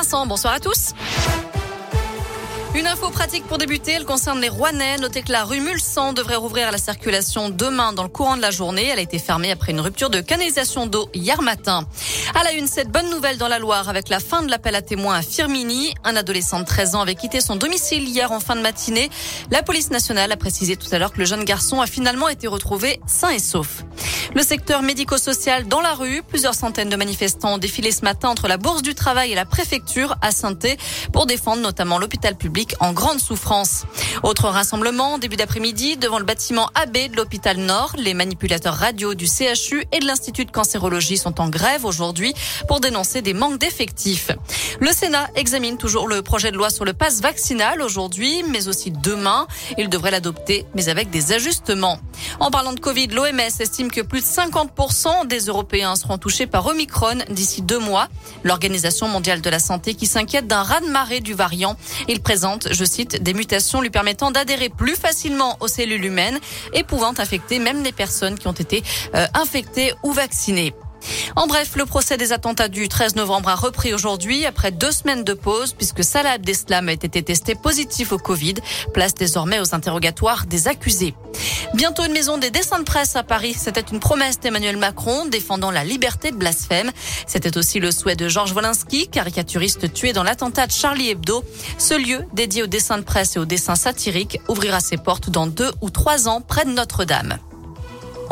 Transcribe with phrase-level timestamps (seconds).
[0.00, 0.94] Vincent, bonsoir à tous.
[2.74, 4.96] Une info pratique pour débuter, elle concerne les Rouennais.
[4.96, 8.40] Notez que la rue Mulsan devrait rouvrir à la circulation demain dans le courant de
[8.40, 8.86] la journée.
[8.86, 11.86] Elle a été fermée après une rupture de canalisation d'eau hier matin.
[12.34, 14.80] À la une, cette bonne nouvelle dans la Loire avec la fin de l'appel à
[14.80, 15.92] témoins à Firmini.
[16.02, 19.10] Un adolescent de 13 ans avait quitté son domicile hier en fin de matinée.
[19.50, 22.46] La police nationale a précisé tout à l'heure que le jeune garçon a finalement été
[22.46, 23.84] retrouvé sain et sauf.
[24.32, 26.22] Le secteur médico-social dans la rue.
[26.22, 29.44] Plusieurs centaines de manifestants ont défilé ce matin entre la Bourse du Travail et la
[29.44, 30.54] préfecture à saint
[31.12, 33.86] pour défendre notamment l'hôpital public en grande souffrance.
[34.22, 37.92] Autre rassemblement, début d'après-midi, devant le bâtiment AB de l'hôpital Nord.
[37.98, 42.32] Les manipulateurs radio du CHU et de l'Institut de cancérologie sont en grève aujourd'hui
[42.68, 44.30] pour dénoncer des manques d'effectifs.
[44.78, 48.92] Le Sénat examine toujours le projet de loi sur le pass vaccinal aujourd'hui, mais aussi
[48.92, 49.48] demain.
[49.76, 51.98] Il devrait l'adopter, mais avec des ajustements.
[52.38, 56.66] En parlant de Covid, l'OMS estime que plus de 50% des Européens seront touchés par
[56.66, 58.08] Omicron d'ici deux mois.
[58.44, 61.76] L'Organisation mondiale de la santé qui s'inquiète d'un raz-de-marée du variant.
[62.08, 66.38] Il présente, je cite, des mutations lui permettant d'adhérer plus facilement aux cellules humaines
[66.72, 68.82] et pouvant infecter même les personnes qui ont été
[69.14, 70.74] euh, infectées ou vaccinées.
[71.36, 75.24] En bref, le procès des attentats du 13 novembre a repris aujourd'hui après deux semaines
[75.24, 78.54] de pause puisque Salah Abdeslam a été testé positif au Covid.
[78.92, 81.14] Place désormais aux interrogatoires des accusés.
[81.74, 83.54] Bientôt une maison des dessins de presse à Paris.
[83.56, 86.90] C'était une promesse d'Emmanuel Macron défendant la liberté de blasphème.
[87.26, 91.44] C'était aussi le souhait de Georges Wolinski, caricaturiste tué dans l'attentat de Charlie Hebdo.
[91.78, 95.46] Ce lieu dédié aux dessins de presse et aux dessins satiriques ouvrira ses portes dans
[95.46, 97.38] deux ou trois ans près de Notre-Dame.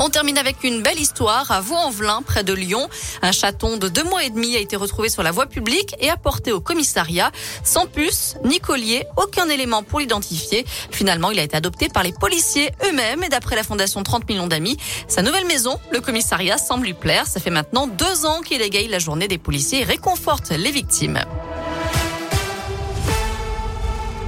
[0.00, 2.88] On termine avec une belle histoire à Vaux-en-Velin, près de Lyon.
[3.20, 6.08] Un chaton de deux mois et demi a été retrouvé sur la voie publique et
[6.08, 7.32] apporté au commissariat.
[7.64, 10.64] Sans puce, ni collier, aucun élément pour l'identifier.
[10.92, 14.46] Finalement, il a été adopté par les policiers eux-mêmes et d'après la Fondation 30 millions
[14.46, 14.76] d'amis,
[15.08, 17.26] sa nouvelle maison, le commissariat, semble lui plaire.
[17.26, 21.20] Ça fait maintenant deux ans qu'il égaye la journée des policiers et réconforte les victimes.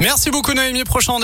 [0.00, 0.84] Merci beaucoup Naomi.
[0.84, 1.14] Prochain